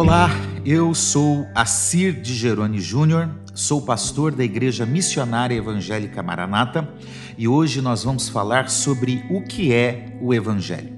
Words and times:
Olá, 0.00 0.30
eu 0.64 0.94
sou 0.94 1.46
Assir 1.54 2.22
de 2.22 2.32
Geroni 2.32 2.80
Júnior, 2.80 3.28
sou 3.52 3.82
pastor 3.82 4.34
da 4.34 4.42
Igreja 4.42 4.86
Missionária 4.86 5.54
Evangélica 5.54 6.22
Maranata 6.22 6.88
e 7.36 7.46
hoje 7.46 7.82
nós 7.82 8.02
vamos 8.02 8.26
falar 8.26 8.70
sobre 8.70 9.22
o 9.28 9.42
que 9.42 9.74
é 9.74 10.16
o 10.22 10.32
Evangelho. 10.32 10.96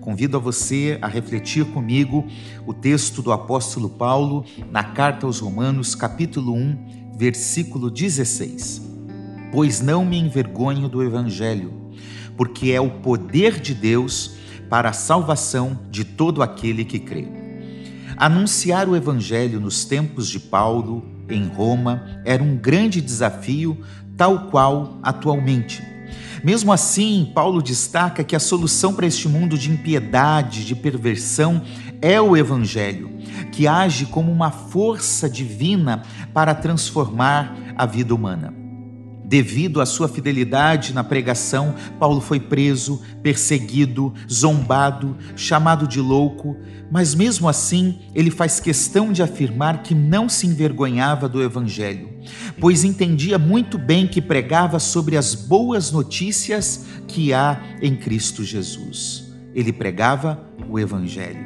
Convido 0.00 0.36
a 0.36 0.40
você 0.40 0.96
a 1.02 1.08
refletir 1.08 1.64
comigo 1.64 2.28
o 2.64 2.72
texto 2.72 3.20
do 3.22 3.32
apóstolo 3.32 3.90
Paulo 3.90 4.44
na 4.70 4.84
carta 4.84 5.26
aos 5.26 5.40
Romanos, 5.40 5.96
capítulo 5.96 6.54
1, 6.54 7.16
versículo 7.18 7.90
16. 7.90 8.80
Pois 9.50 9.80
não 9.80 10.04
me 10.04 10.16
envergonho 10.16 10.88
do 10.88 11.02
Evangelho, 11.02 11.72
porque 12.36 12.70
é 12.70 12.80
o 12.80 12.88
poder 12.88 13.58
de 13.58 13.74
Deus 13.74 14.36
para 14.70 14.90
a 14.90 14.92
salvação 14.92 15.76
de 15.90 16.04
todo 16.04 16.40
aquele 16.40 16.84
que 16.84 17.00
crê 17.00 17.42
Anunciar 18.16 18.88
o 18.88 18.96
Evangelho 18.96 19.60
nos 19.60 19.84
tempos 19.84 20.28
de 20.28 20.38
Paulo, 20.38 21.04
em 21.28 21.46
Roma, 21.46 22.20
era 22.24 22.42
um 22.42 22.56
grande 22.56 23.00
desafio, 23.00 23.78
tal 24.16 24.48
qual 24.50 24.98
atualmente. 25.02 25.82
Mesmo 26.42 26.72
assim, 26.72 27.32
Paulo 27.34 27.62
destaca 27.62 28.22
que 28.22 28.36
a 28.36 28.40
solução 28.40 28.94
para 28.94 29.06
este 29.06 29.28
mundo 29.28 29.56
de 29.56 29.70
impiedade, 29.70 30.64
de 30.64 30.76
perversão, 30.76 31.62
é 32.02 32.20
o 32.20 32.36
Evangelho, 32.36 33.10
que 33.50 33.66
age 33.66 34.06
como 34.06 34.30
uma 34.30 34.50
força 34.50 35.28
divina 35.28 36.02
para 36.32 36.54
transformar 36.54 37.56
a 37.76 37.86
vida 37.86 38.14
humana. 38.14 38.63
Devido 39.34 39.80
à 39.80 39.84
sua 39.84 40.06
fidelidade 40.06 40.94
na 40.94 41.02
pregação, 41.02 41.74
Paulo 41.98 42.20
foi 42.20 42.38
preso, 42.38 43.02
perseguido, 43.20 44.14
zombado, 44.32 45.16
chamado 45.34 45.88
de 45.88 46.00
louco, 46.00 46.56
mas 46.88 47.16
mesmo 47.16 47.48
assim 47.48 47.98
ele 48.14 48.30
faz 48.30 48.60
questão 48.60 49.12
de 49.12 49.24
afirmar 49.24 49.82
que 49.82 49.92
não 49.92 50.28
se 50.28 50.46
envergonhava 50.46 51.28
do 51.28 51.42
Evangelho, 51.42 52.10
pois 52.60 52.84
entendia 52.84 53.36
muito 53.36 53.76
bem 53.76 54.06
que 54.06 54.22
pregava 54.22 54.78
sobre 54.78 55.16
as 55.16 55.34
boas 55.34 55.90
notícias 55.90 56.86
que 57.08 57.32
há 57.32 57.60
em 57.82 57.96
Cristo 57.96 58.44
Jesus. 58.44 59.34
Ele 59.52 59.72
pregava 59.72 60.48
o 60.70 60.78
Evangelho. 60.78 61.44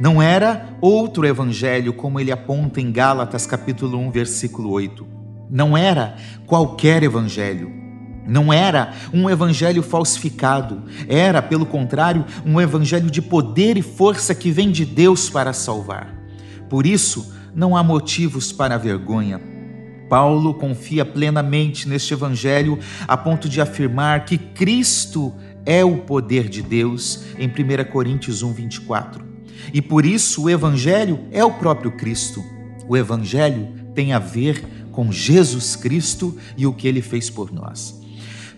Não 0.00 0.22
era 0.22 0.74
outro 0.80 1.26
evangelho 1.26 1.92
como 1.92 2.18
ele 2.18 2.32
aponta 2.32 2.80
em 2.80 2.90
Gálatas 2.90 3.46
capítulo 3.46 3.98
1, 3.98 4.10
versículo 4.10 4.70
8 4.70 5.15
não 5.50 5.76
era 5.76 6.16
qualquer 6.46 7.02
evangelho. 7.02 7.70
Não 8.26 8.52
era 8.52 8.92
um 9.12 9.30
evangelho 9.30 9.82
falsificado, 9.82 10.82
era, 11.08 11.40
pelo 11.40 11.64
contrário, 11.64 12.24
um 12.44 12.60
evangelho 12.60 13.08
de 13.08 13.22
poder 13.22 13.76
e 13.76 13.82
força 13.82 14.34
que 14.34 14.50
vem 14.50 14.70
de 14.70 14.84
Deus 14.84 15.30
para 15.30 15.52
salvar. 15.52 16.12
Por 16.68 16.86
isso, 16.86 17.32
não 17.54 17.76
há 17.76 17.82
motivos 17.82 18.50
para 18.52 18.76
vergonha. 18.76 19.40
Paulo 20.08 20.54
confia 20.54 21.04
plenamente 21.04 21.88
neste 21.88 22.12
evangelho 22.12 22.78
a 23.06 23.16
ponto 23.16 23.48
de 23.48 23.60
afirmar 23.60 24.24
que 24.24 24.38
Cristo 24.38 25.32
é 25.64 25.84
o 25.84 25.98
poder 25.98 26.48
de 26.48 26.62
Deus 26.62 27.24
em 27.38 27.48
1 27.48 27.90
Coríntios 27.90 28.42
1, 28.42 28.52
24. 28.52 29.24
E 29.72 29.82
por 29.82 30.04
isso 30.04 30.44
o 30.44 30.50
evangelho 30.50 31.20
é 31.32 31.44
o 31.44 31.52
próprio 31.52 31.92
Cristo. 31.92 32.44
O 32.88 32.96
evangelho 32.96 33.68
tem 33.94 34.12
a 34.12 34.18
ver 34.18 34.62
com 34.96 35.12
Jesus 35.12 35.76
Cristo 35.76 36.34
e 36.56 36.66
o 36.66 36.72
que 36.72 36.88
ele 36.88 37.02
fez 37.02 37.28
por 37.28 37.52
nós. 37.52 38.00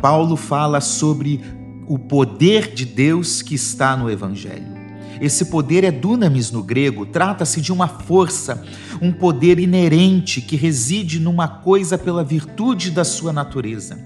Paulo 0.00 0.34
fala 0.34 0.80
sobre 0.80 1.42
o 1.86 1.98
poder 1.98 2.72
de 2.72 2.86
Deus 2.86 3.42
que 3.42 3.54
está 3.54 3.94
no 3.94 4.10
Evangelho. 4.10 4.72
Esse 5.20 5.44
poder 5.44 5.84
é 5.84 5.90
dunamis 5.90 6.50
no 6.50 6.62
grego, 6.62 7.04
trata-se 7.04 7.60
de 7.60 7.70
uma 7.70 7.86
força, 7.86 8.64
um 9.02 9.12
poder 9.12 9.58
inerente 9.58 10.40
que 10.40 10.56
reside 10.56 11.20
numa 11.20 11.46
coisa 11.46 11.98
pela 11.98 12.24
virtude 12.24 12.90
da 12.90 13.04
sua 13.04 13.30
natureza. 13.30 13.98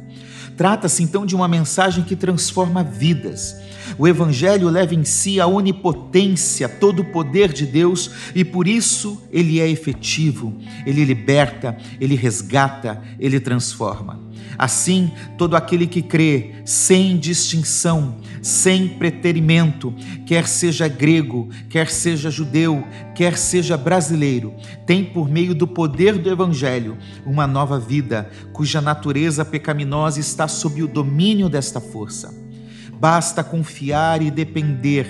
Trata-se 0.56 1.03
então 1.03 1.27
de 1.27 1.37
uma 1.37 1.47
mensagem 1.47 2.03
que 2.03 2.17
transforma 2.17 2.83
vidas. 2.83 3.56
O 3.99 4.09
Evangelho 4.09 4.69
leva 4.69 4.94
em 4.94 5.05
si 5.05 5.41
a 5.41 5.47
onipotência, 5.47 6.69
todo 6.69 7.00
o 7.00 7.05
poder 7.05 7.53
de 7.53 7.67
Deus 7.67 8.11
e 8.34 8.44
por 8.44 8.67
isso 8.67 9.22
ele 9.31 9.61
é 9.61 9.69
efetivo, 9.69 10.55
ele 10.84 11.05
liberta, 11.05 11.77
ele 12.00 12.17
resgata, 12.17 13.00
ele 13.19 13.39
transforma. 13.39 14.25
Assim, 14.58 15.10
todo 15.36 15.56
aquele 15.56 15.86
que 15.86 16.00
crê, 16.00 16.54
sem 16.64 17.19
distinção, 17.19 18.16
sem 18.41 18.88
preterimento, 18.88 19.94
quer 20.24 20.47
seja 20.47 20.88
grego, 20.88 21.48
quer 21.69 21.91
seja 21.91 22.30
judeu, 22.30 22.84
quer 23.14 23.36
seja 23.36 23.76
brasileiro, 23.76 24.54
tem 24.86 25.04
por 25.04 25.28
meio 25.28 25.54
do 25.54 25.66
poder 25.66 26.16
do 26.16 26.30
Evangelho 26.30 26.96
uma 27.25 27.46
nova 27.46 27.78
vida, 27.78 28.30
cuja 28.52 28.80
natureza 28.80 29.44
pecaminosa 29.44 30.20
está 30.20 30.48
sob 30.48 30.82
o 30.82 30.88
domínio 30.88 31.48
desta 31.48 31.80
força. 31.80 32.34
Basta 32.98 33.44
confiar 33.44 34.22
e 34.22 34.30
depender 34.30 35.06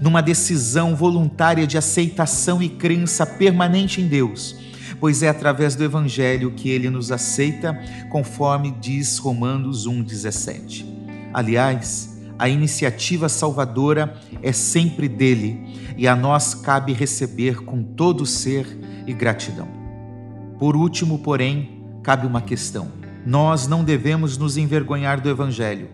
numa 0.00 0.20
decisão 0.20 0.96
voluntária 0.96 1.66
de 1.66 1.78
aceitação 1.78 2.62
e 2.62 2.68
crença 2.68 3.24
permanente 3.24 4.00
em 4.00 4.08
Deus, 4.08 4.56
pois 5.00 5.22
é 5.22 5.28
através 5.28 5.74
do 5.74 5.84
Evangelho 5.84 6.52
que 6.52 6.70
ele 6.70 6.90
nos 6.90 7.12
aceita, 7.12 7.78
conforme 8.10 8.70
diz 8.70 9.18
Romanos 9.18 9.86
1,17. 9.86 10.84
Aliás, 11.32 12.18
a 12.38 12.48
iniciativa 12.48 13.28
salvadora 13.28 14.14
é 14.42 14.52
sempre 14.52 15.08
dele 15.08 15.94
e 15.96 16.06
a 16.06 16.14
nós 16.14 16.54
cabe 16.54 16.92
receber 16.92 17.64
com 17.64 17.82
todo 17.82 18.24
ser 18.24 18.66
e 19.06 19.12
gratidão. 19.12 19.68
Por 20.58 20.76
último, 20.76 21.18
porém, 21.18 21.82
cabe 22.02 22.26
uma 22.26 22.40
questão. 22.40 22.92
Nós 23.26 23.66
não 23.66 23.84
devemos 23.84 24.38
nos 24.38 24.56
envergonhar 24.56 25.20
do 25.20 25.28
Evangelho. 25.28 25.88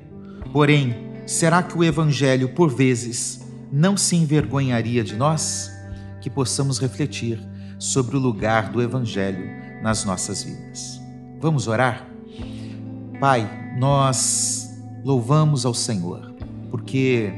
Porém, 0.53 1.05
Será 1.27 1.63
que 1.63 1.77
o 1.77 1.83
Evangelho, 1.83 2.51
por 2.51 2.69
vezes, 2.69 3.41
não 3.73 3.97
se 3.97 4.15
envergonharia 4.15 5.03
de 5.03 5.17
nós? 5.17 5.71
Que 6.21 6.29
possamos 6.29 6.79
refletir 6.79 7.41
sobre 7.85 8.17
o 8.17 8.19
lugar 8.21 8.71
do 8.71 8.81
Evangelho 8.81 9.45
nas 9.83 10.07
nossas 10.07 10.43
vidas. 10.43 10.99
Vamos 11.39 11.69
orar? 11.69 12.09
Pai, 13.21 13.77
nós 13.79 14.71
louvamos 15.05 15.67
ao 15.67 15.75
Senhor, 15.75 16.35
porque 16.71 17.31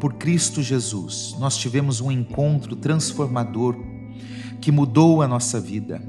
por 0.00 0.14
Cristo 0.14 0.62
Jesus 0.62 1.36
nós 1.38 1.58
tivemos 1.58 2.00
um 2.00 2.10
encontro 2.10 2.74
transformador 2.74 3.76
que 4.62 4.72
mudou 4.72 5.20
a 5.20 5.28
nossa 5.28 5.60
vida. 5.60 6.02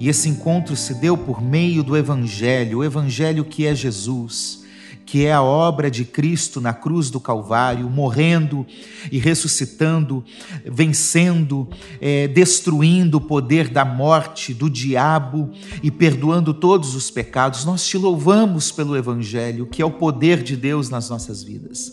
E 0.00 0.08
esse 0.08 0.28
encontro 0.28 0.74
se 0.74 0.94
deu 0.94 1.16
por 1.16 1.40
meio 1.40 1.84
do 1.84 1.96
Evangelho, 1.96 2.78
o 2.78 2.84
Evangelho 2.84 3.44
que 3.44 3.64
é 3.64 3.74
Jesus 3.76 4.63
que 5.06 5.26
é 5.26 5.32
a 5.32 5.42
obra 5.42 5.90
de 5.90 6.04
Cristo 6.04 6.60
na 6.60 6.72
cruz 6.72 7.10
do 7.10 7.20
Calvário, 7.20 7.88
morrendo 7.88 8.66
e 9.12 9.18
ressuscitando, 9.18 10.24
vencendo, 10.64 11.68
é, 12.00 12.26
destruindo 12.28 13.18
o 13.18 13.20
poder 13.20 13.68
da 13.68 13.84
morte, 13.84 14.54
do 14.54 14.70
diabo 14.70 15.50
e 15.82 15.90
perdoando 15.90 16.54
todos 16.54 16.94
os 16.94 17.10
pecados. 17.10 17.64
Nós 17.64 17.86
te 17.86 17.98
louvamos 17.98 18.72
pelo 18.72 18.96
Evangelho, 18.96 19.66
que 19.66 19.82
é 19.82 19.84
o 19.84 19.90
poder 19.90 20.42
de 20.42 20.56
Deus 20.56 20.88
nas 20.88 21.10
nossas 21.10 21.42
vidas. 21.42 21.92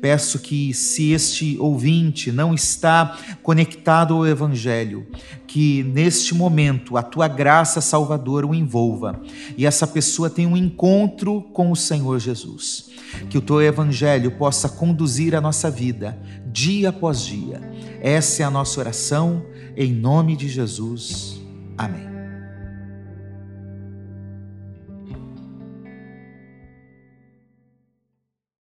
Peço 0.00 0.38
que, 0.38 0.72
se 0.74 1.12
este 1.12 1.56
ouvinte 1.58 2.30
não 2.30 2.54
está 2.54 3.18
conectado 3.42 4.14
ao 4.14 4.26
Evangelho, 4.26 5.06
que 5.46 5.82
neste 5.82 6.34
momento 6.34 6.96
a 6.96 7.02
tua 7.02 7.28
graça 7.28 7.80
salvadora 7.80 8.46
o 8.46 8.54
envolva 8.54 9.20
e 9.56 9.64
essa 9.64 9.86
pessoa 9.86 10.28
tenha 10.28 10.48
um 10.48 10.56
encontro 10.56 11.42
com 11.52 11.70
o 11.70 11.76
Senhor 11.76 12.18
Jesus. 12.18 12.90
Que 13.30 13.38
o 13.38 13.40
teu 13.40 13.62
Evangelho 13.62 14.32
possa 14.32 14.68
conduzir 14.68 15.34
a 15.34 15.40
nossa 15.40 15.70
vida 15.70 16.18
dia 16.52 16.88
após 16.88 17.20
dia. 17.20 17.60
Essa 18.00 18.42
é 18.42 18.46
a 18.46 18.50
nossa 18.50 18.80
oração, 18.80 19.44
em 19.76 19.92
nome 19.92 20.36
de 20.36 20.48
Jesus. 20.48 21.40
Amém. 21.76 22.15